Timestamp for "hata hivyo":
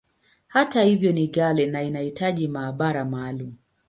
0.47-1.11